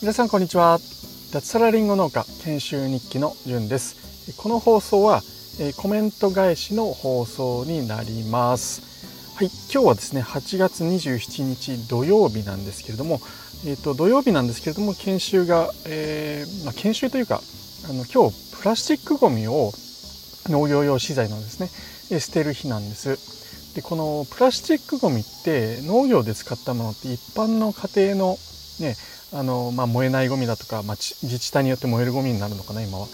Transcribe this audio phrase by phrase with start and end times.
[0.00, 0.80] 皆さんこんにちは。
[1.32, 4.32] 脱サラリンゴ農家研修日記のじゅんです。
[4.36, 5.22] この放送は
[5.76, 8.82] コメント返しの放送になります。
[9.36, 13.20] はい今日はですね8月27日土曜日なんですけれども
[13.64, 17.40] えっ、ー、と土曜日なんですけれども研修が、えー、まあ、研修というか
[17.88, 19.70] あの今日プラスチックごみを
[20.46, 23.43] 農業用資材のですね捨てる日なんです。
[23.74, 28.38] でこのプラスチックごみって農業で使ったものって一般の家庭の
[28.80, 28.96] ね
[29.32, 33.06] あの、まあ、燃えないゴミだとか、まあ、自治体によって燃えるゴミになるのかな今は。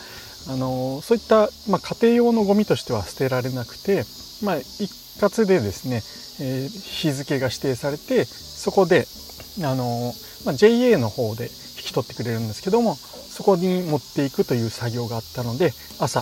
[0.48, 4.04] あのそういった、まあ、家庭用のゴミとしては捨てられなくて、
[4.42, 4.90] まあ、一
[5.20, 5.96] 括でですね、
[6.40, 9.06] えー、日付が指定されてそこで
[9.62, 10.14] あの、
[10.46, 11.50] まあ、JA の方で引
[11.84, 16.20] き取ってくれるんですけどもそこに持っていくという作業があったので朝、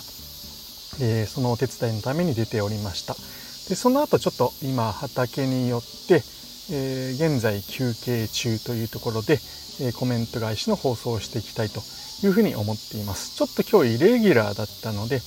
[1.01, 3.15] えー、そのお手伝いのために出ておりました。
[3.69, 6.23] でその後ちょっと今畑によって、
[6.73, 9.39] えー、現在休憩中というところで
[9.81, 11.81] えコメント返しの放送をしていきたいと
[12.23, 13.37] いうふうに思っています。
[13.37, 15.21] ちょっと今日イレギュラーだったので、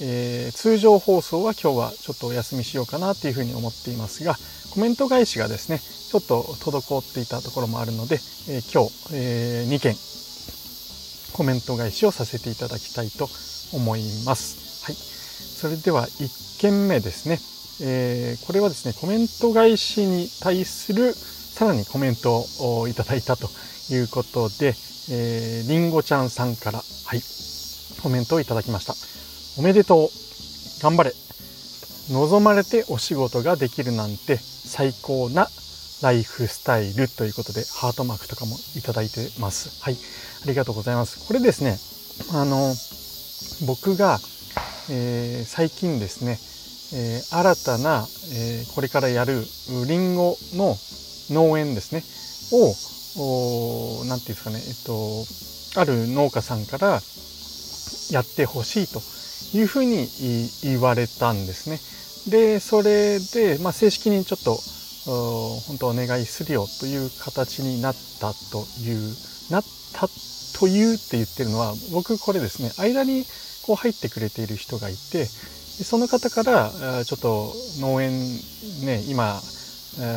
[0.00, 4.36] えー、通常放送は今日はちょっとお休みしようかなというふうに思っていますが、
[4.70, 9.96] コメント返しがですね、ちょっと滞っていたところもあるので、え、今日、え、2件
[11.32, 13.28] コメント返しをさせていただきたいと
[13.72, 14.84] 思います。
[14.84, 14.94] はい。
[14.94, 17.40] それでは1件目ですね。
[17.80, 23.48] えー、これはですね、コメント返しに対するさらにコメントをいただいたと
[23.90, 24.74] いうことで、
[25.10, 27.20] えー、りんごちゃんさんから、はい、
[28.02, 28.94] コメントをいただきました。
[29.58, 30.08] おめでとう。
[30.80, 31.12] 頑張れ。
[32.10, 35.48] 望まれてお仕事ができるなんて最高な
[36.00, 39.82] ライフスタイルということで、ハートマークとかもいただいてます。
[39.82, 39.96] はい。
[40.44, 41.26] ありがとうございます。
[41.26, 41.76] これですね、
[42.32, 42.74] あの、
[43.66, 44.20] 僕が、
[44.90, 46.38] えー、最近ですね、
[46.94, 49.44] えー、新たな、えー、これからやる
[49.86, 50.76] リンゴの
[51.30, 52.02] 農園ですね、
[52.52, 57.00] を何て言うんですかね、えっと、ある農家さんから
[58.10, 59.02] やってほしいと
[59.56, 60.08] いうふうに
[60.62, 61.80] 言われたんですね。
[62.30, 64.58] で、それで、まあ、正式にちょっと、
[65.66, 69.16] 本当お願いするよという形になったという、
[69.50, 70.08] なった
[70.58, 73.24] というって言ってるのは、僕これですね、間に
[73.62, 75.28] こう入ってくれている人がいて、
[75.84, 78.20] その方から、ちょっと農園
[78.84, 79.40] ね、今、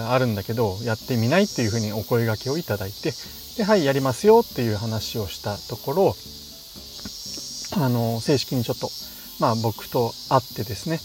[0.10, 3.14] あるんだけどやってみないっていうふうにお声がけをいただいて
[3.58, 6.16] ではいやりますよっていう話をしたところ
[7.84, 8.90] あの正式にちょっと
[9.40, 11.00] まあ僕と会ってですね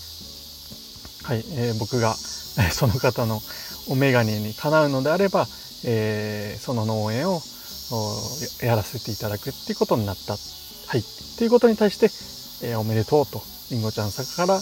[1.27, 3.41] はい、えー、僕がその方の
[3.89, 5.47] お眼鏡にかなうのであれば、
[5.85, 7.41] えー、その農園を
[8.63, 10.35] やらせていただくっていうことになった。
[10.35, 11.01] はい。
[11.01, 11.05] っ
[11.39, 12.07] ていうことに対して、
[12.67, 14.59] えー、おめでとうと、りんごちゃんさんから、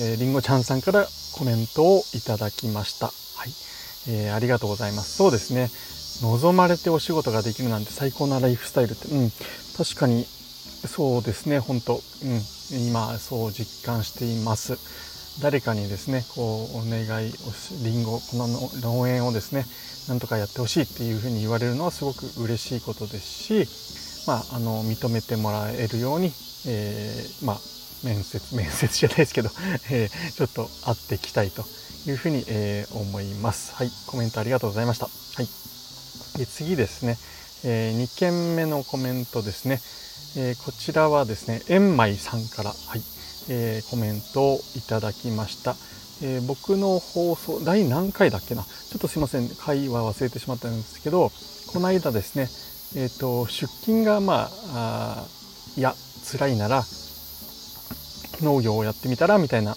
[0.00, 1.06] えー、りんごちゃんさんから
[1.36, 3.06] コメントをいただきました。
[3.06, 3.50] はい、
[4.08, 5.16] えー、ありがとうございます。
[5.16, 5.70] そうですね。
[6.22, 9.30] 望まれてお仕事ができるなんて最高なライフスタイルって、うん、
[9.76, 10.26] 確かに
[10.86, 12.40] そうですね、本当、うん、
[12.88, 14.78] 今そう実感しています。
[15.40, 18.46] 誰かにですね、こうお願いをし、りんご、この
[18.80, 19.66] 農園をですね、
[20.08, 26.32] なんとかやってほしいっていうふうに言われるのはすごく嬉しいことですし、まあ、あの認めてもらえるように、
[26.66, 27.60] えー、まあ、
[28.04, 29.50] 面接 面接じゃないですけど、
[29.90, 31.64] えー、ちょっと会ってきたいと
[32.06, 33.72] いうふうに、えー、思います。
[33.72, 35.06] はい、コメントありがとうございました。
[35.06, 35.48] はい。
[36.38, 37.18] で次ですね、
[37.64, 39.80] えー、2件目のコメントですね。
[40.36, 43.02] え、こちらはですね、円舞さんから、はい、
[43.48, 45.76] えー、コメントをいただきました。
[46.22, 48.62] え、僕の放送、第何回だっけな？
[48.64, 51.30] ちょっとすいません、回は忘れてしまったんですけど、
[51.72, 52.48] この間ですね、
[52.96, 55.26] えっ、ー、と、出勤がまあ、あ
[55.76, 55.94] いや、
[56.30, 56.84] 辛いなら、
[58.42, 59.76] 農業をやってみたらみたいな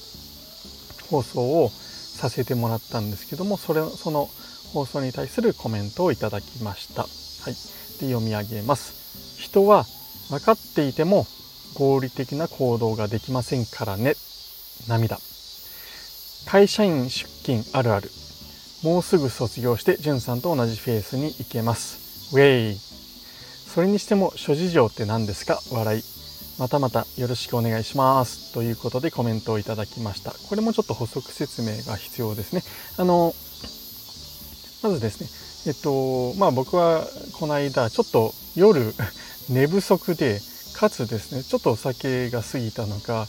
[1.09, 4.29] 放送をさせてもらったんですけどもそれその
[4.73, 7.03] 放送に対するコメントをいただきました。
[7.03, 7.53] はい、
[7.99, 9.39] で読み上げます。
[9.39, 9.85] 人は
[10.29, 11.25] 分かっていても
[11.75, 14.15] 合理的な行動ができませんからね。
[14.87, 15.19] 涙。
[16.45, 18.09] 会社員出勤あるある。
[18.83, 22.35] もうすぐ卒業してじゅんさんと同じフェースに行けます。
[22.35, 22.77] ウェイ。
[23.73, 25.61] それにしても諸事情って何ですか？
[25.71, 26.03] 笑い。
[26.59, 28.51] またまたよろしくお願いします。
[28.53, 30.31] ということでコメントをいただきました。
[30.49, 32.63] これもちょっと補足説明が必要ですね。
[32.97, 33.35] あの、
[34.81, 38.93] まずですね、えっと、まあ僕はこの間ちょっと夜
[39.49, 40.41] 寝不足で、
[40.73, 43.27] かつですね、ちょっとお酒が過ぎたのか、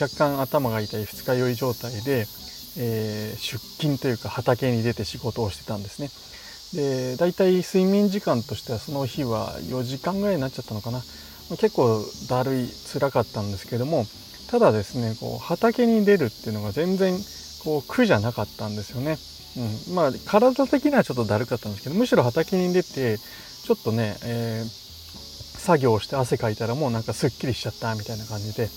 [0.00, 2.28] 若干頭が痛い二日酔い状態で、
[2.76, 6.10] えー、出勤というか畑に出て仕事をしてたんですね。
[6.74, 11.02] で、大体睡眠時間としてはその日は4時間ぐらいになっちゃったのかな。
[11.50, 14.06] 結構だるい辛かったんですけども
[14.50, 17.14] ただですねこう畑に出るっていうのが全然
[17.64, 19.18] こう苦じゃなかったんですよね。
[19.56, 28.68] うん、まあ体的にはちょっとだるかったんですけどむしろ畑に出てちょっとね、えー、作業して汗かいたらもうなんかすっきりしちゃったみたいな感じで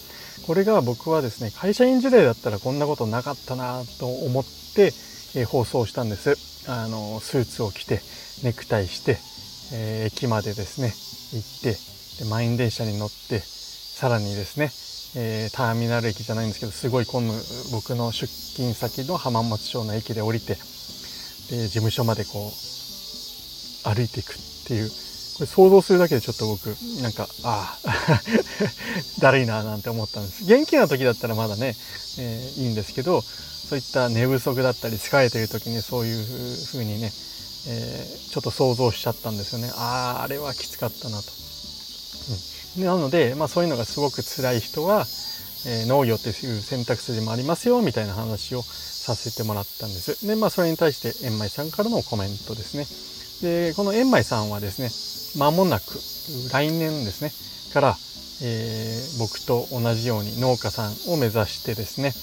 [0.45, 4.43] これが僕はですね会社員時代だったらこんなことなかったなと思っ
[4.75, 4.93] て、
[5.35, 8.01] えー、放送したんですあのスーツを着て
[8.43, 9.17] ネクタイして、
[9.73, 10.93] えー、駅までですね
[11.33, 14.71] 行ってで満員電車に乗ってさらにですね
[15.15, 17.33] えー、ターミナル駅じゃないんですけどすごい混む
[17.71, 20.55] 僕の出勤先の浜松町の駅で降りて
[21.49, 24.35] で事務所までこう歩いていくっ
[24.67, 26.67] ていうこれ想像するだけでちょっと僕
[27.01, 28.21] なんかああ
[29.21, 31.75] だるいななんて思ったんです元気な時だったらまだね、
[32.19, 37.13] えー、いいんですけどそういった寝不足だったり疲れてる時にそういう風にね、
[37.67, 41.46] えー、ちょっと想像しちゃったんですよねあああれはきつかったなと。
[42.29, 45.05] うんなので、まあ、そういうのがすごく辛い人は、
[45.65, 50.27] えー、農業っていう選択肢もありますよみたいな話をさせてもらったんです。
[50.27, 52.85] で、まあ、それに対して円舞さんからのコメントですね。
[53.41, 54.89] で、この円舞さんはですね、
[55.39, 55.99] 間もなく
[56.51, 57.31] 来年ですね、
[57.73, 57.97] から、
[58.43, 62.13] えー、僕と同じように農家さんを目指してですね、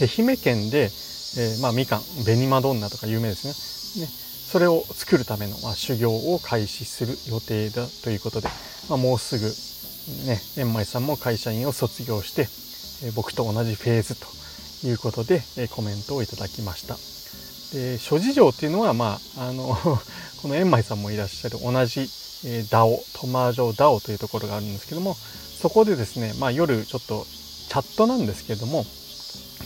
[0.00, 4.04] 愛媛県で、えー、まあ、みかん、紅マドンナとか有名ですね。
[4.06, 8.48] ねそれを作るための、ま、修行を開始する予定だということで、
[8.88, 9.46] まあ、もうすぐ
[10.26, 12.48] ね円舞さんも会社員を卒業して、
[13.06, 14.26] え僕と同じフェーズと
[14.84, 16.96] いうことで、えコメントをいただきました。
[17.78, 19.78] で諸事情っていうのはまああの
[20.42, 22.10] この円舞さんもいらっしゃる同じ、
[22.44, 25.16] え DAO トマージョ DAO というところがあるんですけども
[25.60, 27.24] そこでですね、まあ、夜ちょっと
[27.68, 28.84] チャットなんですけども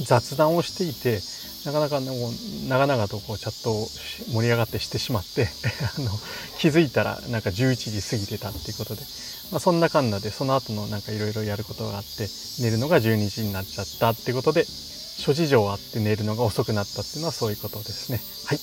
[0.02, 1.20] 雑談をしていて
[1.64, 2.32] なかなか、もう
[2.68, 3.86] 長々とこうチャットを
[4.32, 5.48] 盛り上がってしてしまって
[5.96, 6.10] あの
[6.58, 9.02] 気づいたらなんか11時過ぎてたっていうことで、
[9.50, 12.28] まあ、そんなかんなでその後のなんかいろいろやることがあって
[12.60, 14.66] 寝るのが12時になっちゃったっていうことで
[15.16, 18.20] 諸事情あって寝るのが遅くなったっていうのはそういうことですね。
[18.44, 18.60] はい。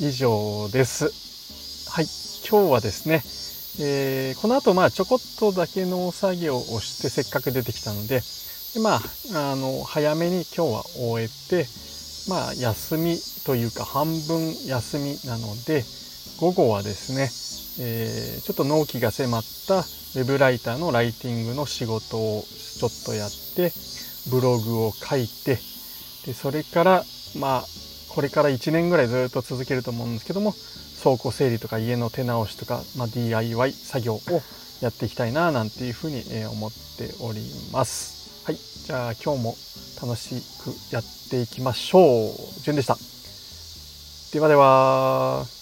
[0.08, 1.12] 以上です。
[1.86, 2.08] はい。
[2.48, 3.22] 今日はですね
[3.78, 8.20] えー、この後まあちょこっとだけの作業をしてせっかく出てきたので
[8.74, 9.00] でま
[9.34, 11.66] あ、あの、早めに今日は終えて、
[12.28, 15.82] まあ、休みというか半分休みなので、
[16.38, 17.30] 午後はですね、
[17.84, 22.44] えー、ちょっと納期が迫ったウェブライターのライティングの仕事を
[22.78, 23.72] ちょっとやって、
[24.30, 25.58] ブログを書いて、
[26.26, 27.04] で、それから、
[27.36, 27.64] まあ、
[28.10, 30.54] これから1年ぐらいずっと続けると思うんですけども、
[31.02, 34.20] 倉庫整理とか家の手直しとか、まあ、DIY 作業を
[34.80, 37.40] やっていきたいななんていうふうに思っており
[37.72, 38.19] ます。
[38.42, 38.56] はい。
[38.56, 39.54] じゃあ今日も
[40.00, 42.60] 楽しくやっていきましょう。
[42.62, 42.96] じゅんでした。
[44.32, 45.59] ではでは。